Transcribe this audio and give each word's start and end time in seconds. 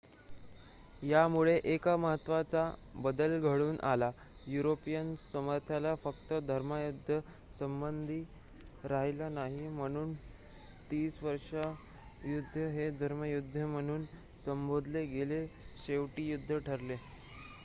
यामुळे 1.01 1.53
एक 1.65 1.87
महत्त्वाचा 1.89 2.63
बदल 2.97 3.37
घडून 3.41 3.75
आला 3.85 4.09
युरोपियन 4.47 5.13
सामर्थ्याला 5.21 5.93
फक्त 6.03 6.33
धर्मयुद्धांचा 6.43 7.19
संबंध 7.59 8.09
राहिला 8.85 9.27
नाही 9.29 9.67
म्हणून 9.69 10.13
तीसवर्षीय 10.91 11.61
युद्ध 12.31 12.57
हे 12.69 12.89
धर्मयुद्ध 12.99 13.57
म्हणून 13.57 14.05
संबोधले 14.45 15.05
गेलेले 15.07 15.45
शेवटचे 15.77 16.29
युद्ध 16.29 16.57
ठरले 16.59 16.97